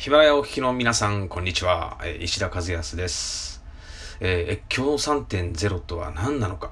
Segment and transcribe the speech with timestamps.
[0.00, 1.98] ヒマラヤお聞きの皆さん、こんにちは。
[2.20, 3.62] 石田和康です。
[4.20, 6.70] えー越境3.0とは何なのか、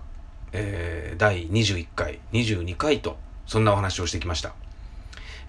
[0.53, 4.55] えー第21回、22回と、そんなお話をしてきました。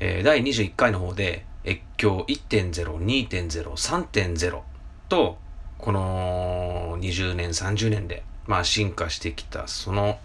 [0.01, 4.59] えー第21回の方で、越境1.0、2.0、3.0
[5.07, 5.37] と、
[5.77, 10.19] この20年、30年で、まあ進化してきた、その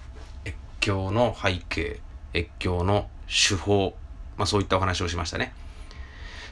[0.45, 2.01] 越境の背景、
[2.35, 3.95] 越境の手法、
[4.37, 5.55] まあそういったお話をしましたね。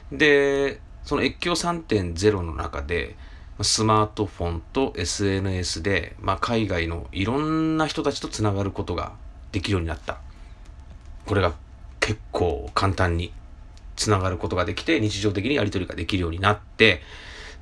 [0.09, 3.15] で、その越境3.0の中で、
[3.61, 9.13] スマートフォンと SNS で、まあ、海外のいろんな人たちとつながることが
[9.51, 10.17] できるようになった。
[11.25, 11.53] これが
[11.99, 13.31] 結構簡単に
[13.95, 17.01] つながることができて、日常的にやり取りができるようになって、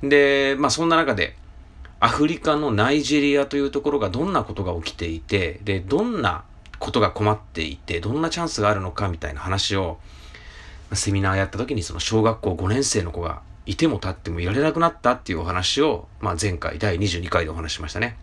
[0.02, 1.36] で、まあそんな中で、
[2.00, 6.44] アフリカのナイジェリアというところがどんなことが起きていて、で、どんな
[6.80, 9.98] ことが困っていて、どんなチャンスがあるのかみたいな話を、
[10.96, 18.16] セミナーやった時にその小学校5年生の子がいても立ってもいられなくなったっていうお話を、まあ、前回第22回でお話しましたね。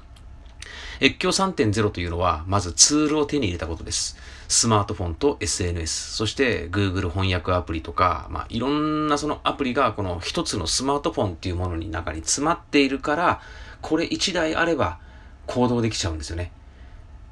[1.01, 4.17] 越境3.0というのは、まずツールを手に入れたことです。
[4.49, 13.41] スマートフォンと SNS、そして Google 翻訳アプリとか、まあ、いろんなそのアプリがこの一つのスマートフォンっていうものに中に詰まっているから、
[13.81, 14.99] これ1台あれば
[15.47, 16.51] 行動できちゃうんですよね。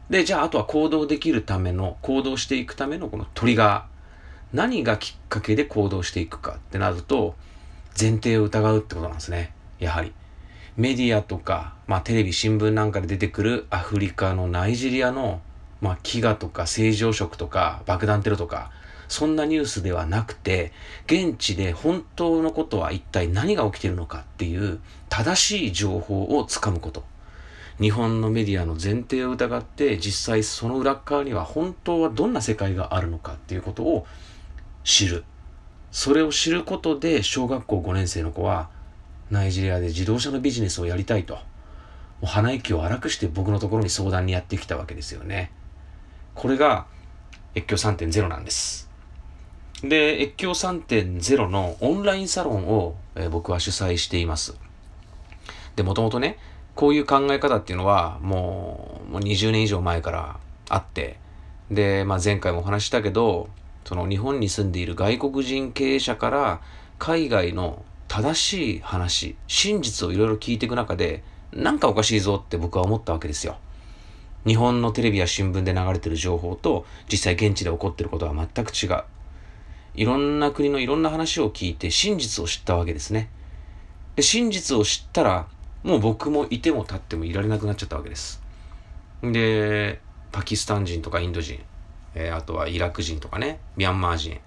[0.09, 3.96] で、じゃああとは行動できるための、行動していくためのこのトリガー。
[4.53, 7.35] 何がきっかけで行動していくかってなると、
[7.99, 9.53] 前提を疑うってことなんですね。
[9.79, 10.13] やはり。
[10.77, 15.41] メディアとか、まあテレビ、新聞なんかで出てくるアフリカのナイジェリアの、
[15.81, 18.71] まあ飢餓とか正常食とか爆弾テロとか、
[19.07, 20.71] そんなニュースではなくて、
[21.05, 27.03] 現地で本当のことは一体何が起きてるのかっていう正しい情報をつかむこと。
[27.79, 34.07] 日本のメディアの前提を疑って、実際その裏側には本当はどんな世界があるのかっていうことを
[34.87, 35.25] 知る。
[35.91, 38.69] それを知ることで小学校5年生の子は
[39.29, 41.33] ナイジェリアで自動車のビジネスをやりたいと。
[41.35, 41.41] も
[42.23, 45.51] う鼻息を荒くして僕のところに相談にやってきたわけですよね。
[46.35, 46.85] これが
[47.53, 48.89] 越境3.0なんです。
[49.83, 54.57] で、越境3.0のオンラインサロンを、え僕は主催しています。
[55.75, 56.37] で、もともとね、
[56.75, 61.19] こういう考え方っていうのはもうもう20年以上前からあって、
[61.69, 63.49] で、まあ、前回もお話ししたけど、
[63.87, 66.61] その日本に住んでいる外国人経営者から
[66.99, 73.55] 海外の正しい話、真実をいろいろ聞いていく中で、なんかおかしいぞって僕は思ったわけですよ。
[74.45, 79.03] 日本のテレビや新聞で流れてる情報と実際現地で起こってることは全く違う。
[79.95, 83.29] いろんな国のいろんな話を聞いて真実を知ったわけですね。
[84.17, 85.47] で、真実を知ったら、
[85.83, 88.41] もう僕もいても立ってもいられなくなっちゃったわけです。
[89.23, 90.01] で、
[90.33, 91.61] パキスタン人とかインド人、
[92.19, 94.39] えーあとはイラク人とかね、ミャンマー人、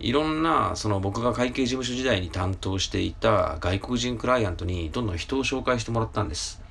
[0.00, 6.62] いろんな、その僕が会計事務所時代に担当していた外国人クライアントにどんどん人を紹介してもらったんです。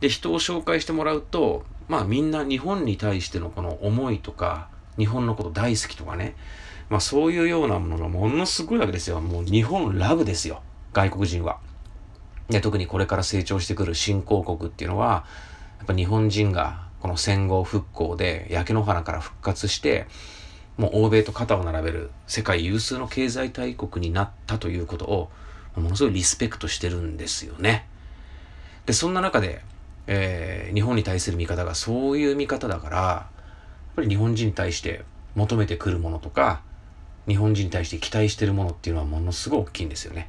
[0.00, 6.34] で、人を紹介してもらうと、まあみんな日本に対してのこの思いとか、日本のこと大好きとかね、
[6.88, 9.20] まあそういうようなものがものすごいわけですよ。
[9.20, 10.62] もう日本ラブですよ。
[10.94, 11.58] 外国人は。
[12.48, 15.24] で、特にこれから成長してくる新興国っていうのは、
[15.78, 20.08] やっぱ日本人がこの戦後復興で焼け野原から復活して、
[20.76, 25.30] もう欧米と肩を並べる世界有数の経済大国になったということを、
[25.76, 27.86] ものすごいリスペクトしてるんですよね。
[28.86, 29.62] で、そんな中で、
[30.08, 35.04] えー日本に対する見方がそういう見方だから、やっぱり日本人に対して
[35.36, 36.60] 求めてくるものとか、
[37.28, 40.28] 日本人に対して期待してるものっていうのはものすごい大きいんですよね。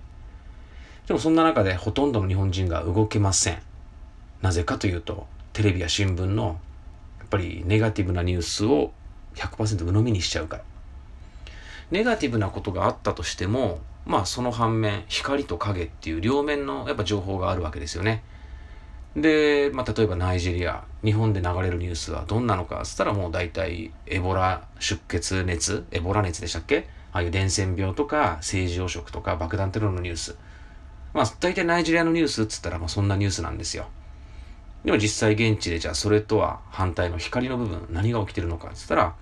[1.07, 3.57] でもそんな中でほとんどの日本人が動けません。
[4.43, 6.59] なぜかというと、テレビや新聞の
[7.29, 8.91] ぱりネガティブなニュースを
[9.35, 10.63] 100%鵜呑みにしちゃうから。
[11.91, 18.23] ネガティブなことがあったとしても、まあその反面、光と影っていう両面のやっぱ情報があるわけですよね。
[19.15, 26.87] で、まあ例えばナイジェリア、日本で流れるニュースはどんなのかっつったらもう大体エボラ出血熱、エボラ熱でしたっけ？
[27.13, 30.37] ああいう伝染病とか政治汚職とか爆弾テロのニュース。
[31.13, 33.87] まあ大体ナイジェリアのニュースっつったらまあそんなニュースなんですよ。
[34.85, 39.15] でも実際現地でじゃあそれとは反対の光の部分何が起きてるのかっつったら、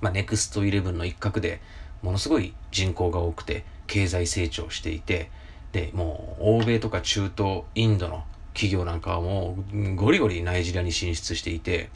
[0.00, 1.60] まあ、ネクストイレブンの一角で
[2.02, 5.30] ものすごい人口が多くて経済成長していて
[5.72, 8.24] でもう欧米とか中東インドの
[8.54, 11.90] 企業なんかはもうゴリゴリナイジェリアに進出していて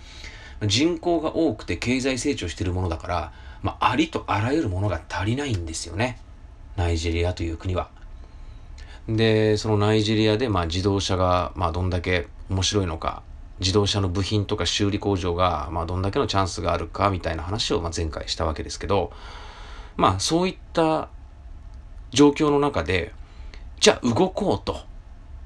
[0.66, 3.32] 人口が多くて経済成長してるものだから、
[3.62, 6.20] まあ、ありとあらゆるものが足りないんですよね
[6.76, 7.90] ナイジェリアという国は。
[9.08, 13.22] で、そのナイジェリアで、まあ、自動車が、まあ、どんだけ面白いのか、
[13.60, 19.12] 自動車の部品とか修理工場が、まあ、どんだけのチャンスがあるか、みたいな話を、ま、前回したわけですけど、
[19.96, 21.08] まあ、そういった
[22.10, 23.12] 状況の中で、
[23.78, 24.80] じゃあ動こうと。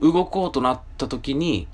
[0.00, 1.68] 動こうとなった時に、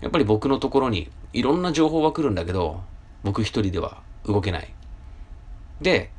[0.00, 2.82] やっぱり僕のところにいろんな情報は来るんだけど、
[3.22, 4.74] 僕一人では動けない。
[5.80, 6.10] で、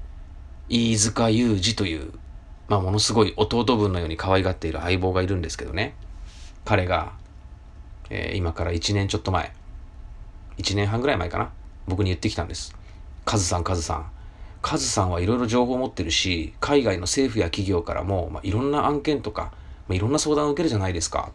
[0.70, 2.12] 飯塚裕二という、
[2.68, 5.96] まあものすごい弟分のように可愛がっている相棒がいるんですけどね。
[6.66, 7.14] 彼が、
[8.16, 9.52] えー、今から1年ちょっと前、
[10.60, 11.50] 1年半ぐらい前かな。
[11.88, 12.76] 僕に言ってきたんです。
[13.26, 14.12] カズさん、カズさん。
[14.62, 19.52] カズさんはいろいろ情報を持ってるし、海外の政府や企業からも、まあ、いろんな案件とか、
[19.88, 21.32] まあ、いろんな相談を受けるじゃないですか。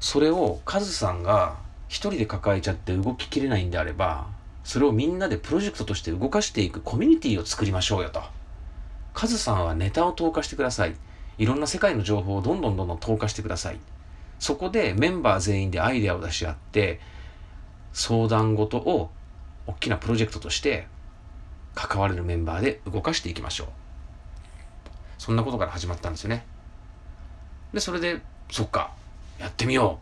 [0.00, 1.56] それをカズさんが
[1.86, 4.26] 一人で抱えちゃって動ききれないんであれば、
[4.64, 8.22] それをみんなでプロジェクトとして動かしていくコミュニティを作りましょうよと。
[9.14, 10.96] カズさんはネタを投下してください。
[11.38, 13.78] いろんな世界の情報をどんどんどんどん投下してください。
[14.38, 17.00] そこでメンバー全員でアイデアを出し合って、
[17.92, 19.10] 相談事を
[19.66, 20.86] 大きなプロジェクトとして
[21.74, 23.66] 関われるメンバーで動かしていきましょう。
[25.18, 26.44] そんなことから始まったんですよね。
[27.72, 28.92] で、それで、そっか、
[29.38, 29.98] やってみよ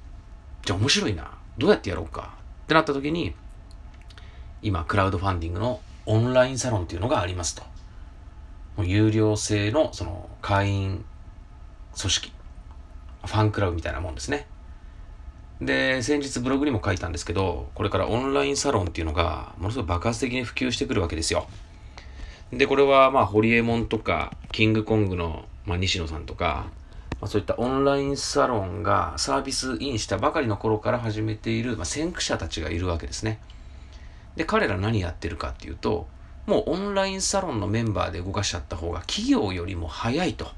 [0.62, 0.66] う。
[0.66, 1.31] じゃあ面白いな。
[1.56, 2.34] どうやってやろうか。
[2.64, 3.34] ってなった時に、
[4.62, 7.62] 今、クラウドファンディングのオンラインサロンっていうのがありますと。
[8.82, 11.04] 有料制の、その、会員
[11.96, 12.32] 組織。
[13.26, 14.47] ファンクラブみたいなもんですね。
[15.61, 21.47] で、先日ブログにも書いたんですけど、これからオンラインサロンっていうのが、ものすごい爆発的に普及してくるわけですよ。
[22.53, 26.67] で、これは、まあ、ホリエモンとか、キングコングの、まあ、西野さんとか、
[27.21, 33.41] まあ、そういったオンラインサロンがサービスインしたばかりの頃から始めている、まあ、先駆者たちがいるわけですね。
[34.37, 36.09] で、彼ら何やってるかっていうと、
[36.47, 40.50] もうオンラインサロンのメンバーで動かしちゃった方が企業よりも早いと。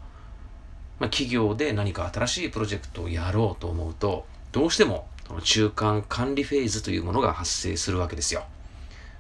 [0.99, 8.45] まあ、企業で何か新しいプロジェクトをやろうと思うと、どうしてもその中間管理フェーズというものが発生するわけですよ。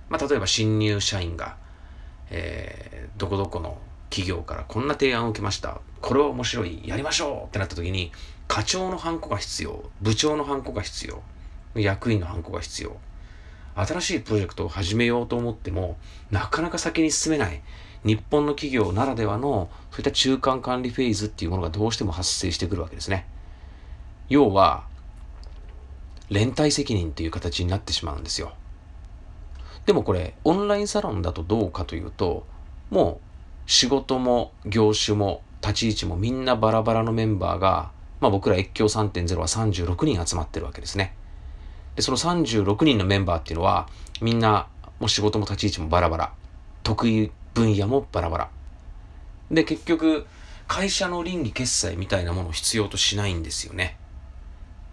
[0.08, 1.56] まあ、例えば新入社員が、
[2.31, 3.78] えー、どこどこの
[4.08, 5.81] 企業からこんな提案を受けました。
[6.00, 6.82] これは面白い。
[6.84, 8.12] やりましょうってなった時に、
[8.46, 9.90] 課長のハンコが必要。
[10.00, 11.23] 部長のハンコが必要。
[11.75, 12.96] 役員のハンコが必要。
[13.75, 15.96] 新しいプロジェクトを始めようと思っても、
[16.31, 17.61] なかなか先に進めない。
[18.06, 23.26] 日本の企業ならではの、そういった中間管理フェーズっていうものがどうしても発生してくるわけですね。
[24.28, 24.84] 要は、
[26.30, 28.52] 連帯責任という形になってしまうんですよ。
[29.86, 32.46] でもこれ、オンラインサロンだとどうかというと、
[32.90, 33.20] も
[33.66, 41.14] う仕事も業種も立ち位置もみんなバラバラのメンバーが、まあ僕ら越境3.0は36人集まってるわけですね。
[41.96, 43.88] で、その36人のメンバーっていうのは、
[44.20, 44.68] みんな
[45.00, 46.32] もう仕事も立ち位置もバラバラ。
[46.82, 48.50] 得意分野もバラバラ。
[49.50, 50.26] で、結局、
[50.68, 53.96] 会社の倫理決済みたいなものを必要としないんですよね。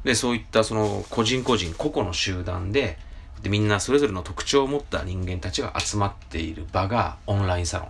[0.06, 2.98] で、そういったその個人個人、個々の集団で、
[3.42, 7.89] でみんなそれぞれの特徴を持った人間たちが集まっている場がオンラインサロン。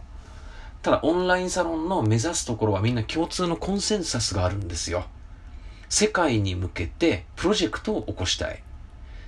[0.82, 5.06] ただオンラインサロンの目指すところはみんな共通のコンセンサスがあるんですよ。
[5.90, 8.64] 世界に向けてプロジェクトを起こしたい。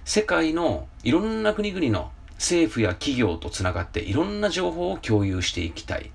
[0.04, 6.12] 世界のいろんな国々の政府や企業とつながっていろんな情報を共有していきたい。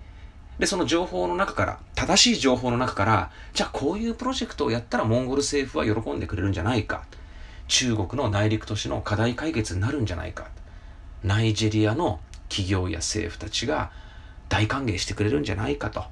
[0.58, 7.04] で、その情報の中から、正しい情報の中から、じゃあこういうプロジェクトをやったらモンゴル政府は喜んでくれるんじゃないか。
[7.66, 10.48] 中国の内陸都市の課題解決になるんじゃないか。
[11.24, 12.20] ナイジェリアの
[12.50, 13.90] 企業や政府たちが
[14.50, 16.04] 大歓迎してくれるんじゃないかと。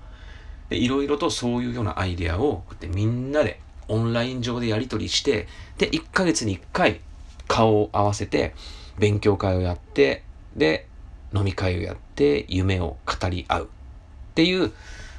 [0.70, 7.00] で、いろいろとそういうようなアイデアをこうやってみんなでオンライン上でやり取りして、で、1ヶ月に1回
[7.48, 8.54] 顔を合わせて
[8.98, 10.24] 勉強会をやって、
[10.56, 10.86] で、
[11.34, 13.64] 飲み会をやって夢を語り合う。
[13.64, 14.72] っていう、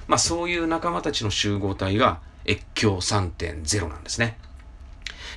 [0.08, 4.38] まあそういう仲間たちの集合体が越境3.0なんですね。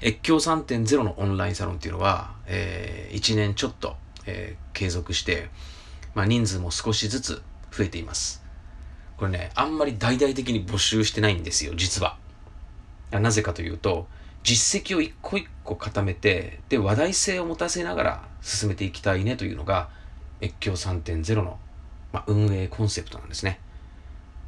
[0.03, 3.97] 越境3.0のオンラインサロンっていうのは、えー、1年ちょっと、
[4.27, 5.49] えー、継続して、
[6.15, 8.43] まあ人数も少しずつ増えています。
[9.17, 12.17] これね、あんまり大々的に募集してないんですよ、実は。
[13.11, 14.09] なぜかというと、
[14.43, 19.89] 実績を一個一個固めて、で、話題性を持たせながら進めていきたいねというのが、
[20.41, 21.59] 越境3.0の、
[22.13, 23.61] まあ、運営コンセプトなんですね。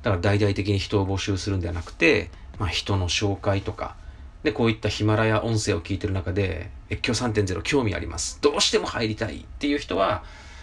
[0.02, 3.96] だから大々的に人を募集するんではなくて、まあ、人の紹介とか、
[4.42, 8.38] で、こういったヒマラヤ音声を聞いてる中で、越境3.0興味あります。
[8.42, 10.22] どうしても入りたいっていう人は、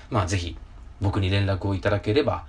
[0.10, 0.58] まあぜひ
[1.00, 2.46] 僕に連絡をいただければ、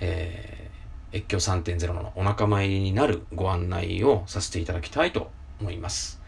[0.00, 6.19] えー、越境3.0のお仲間入りになるご案内をさせていただきたいと思います。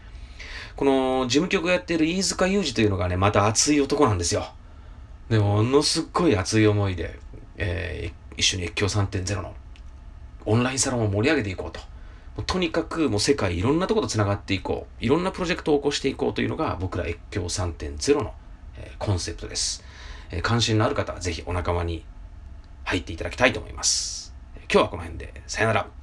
[0.75, 4.51] この事務局やっている飯塚裕二というのがね、また熱い男なんですよ。
[5.29, 7.19] でも、ものすっごい熱い思いで、
[7.57, 9.53] えー、一緒に越境3.0の
[10.45, 11.79] オンラインサロンを盛り上げていこうと。
[12.43, 15.05] とにかくもう世界いろんなところと繋がっていこう。
[15.05, 18.33] いろんなプロジェクトを起こしていこうというのが僕ら越境3.0の、
[18.77, 19.83] えー、コンセプトです、
[20.31, 22.03] えー、関心のある方はぜひお仲間に
[22.85, 24.33] 入っていただきたいと思います。
[24.71, 26.02] 今日はこの辺でさよなら。